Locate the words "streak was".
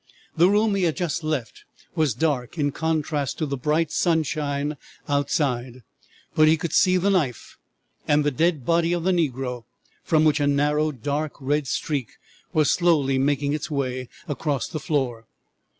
11.67-12.71